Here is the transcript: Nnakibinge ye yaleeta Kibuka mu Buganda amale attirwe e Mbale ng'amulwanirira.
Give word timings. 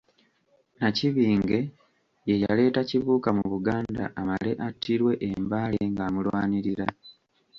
Nnakibinge 0.73 1.59
ye 2.27 2.35
yaleeta 2.43 2.81
Kibuka 2.89 3.29
mu 3.37 3.45
Buganda 3.53 4.03
amale 4.21 4.51
attirwe 4.67 5.11
e 5.27 5.29
Mbale 5.43 5.79
ng'amulwanirira. 5.91 6.87